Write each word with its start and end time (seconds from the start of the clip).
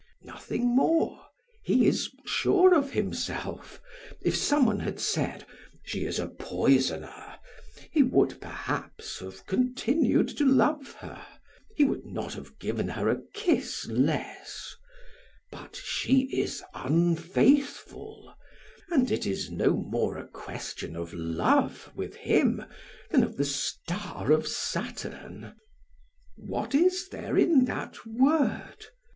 Nothing 0.23 0.75
more, 0.75 1.27
he 1.63 1.85
is 1.85 2.09
sure 2.25 2.73
of 2.73 2.89
himself. 2.93 3.79
If 4.23 4.35
some 4.35 4.65
one 4.65 4.79
had 4.79 4.99
said: 4.99 5.45
'She 5.85 6.05
is 6.07 6.17
a 6.17 6.27
poisoner,' 6.27 7.35
he 7.91 8.01
would, 8.01 8.41
perhaps, 8.41 9.19
have 9.19 9.45
continued 9.45 10.27
to 10.39 10.43
love 10.43 10.93
her, 10.93 11.23
he 11.77 11.83
would 11.85 12.03
not 12.03 12.33
have 12.33 12.57
given 12.57 12.87
her 12.87 13.09
a 13.09 13.21
kiss 13.35 13.85
less; 13.89 14.75
but 15.51 15.75
she 15.75 16.21
is 16.35 16.63
unfaithful 16.73 18.33
and 18.89 19.11
it 19.11 19.27
is 19.27 19.51
no 19.51 19.77
more 19.77 20.17
a 20.17 20.27
question 20.29 20.95
of 20.95 21.13
love 21.13 21.91
with 21.95 22.15
him 22.15 22.65
than 23.11 23.21
of 23.21 23.37
the 23.37 23.45
star 23.45 24.31
of 24.31 24.47
Saturn. 24.47 25.53
"What 26.37 26.73
is 26.73 27.07
there 27.09 27.37
in 27.37 27.65
that 27.65 28.03
word? 28.07 28.87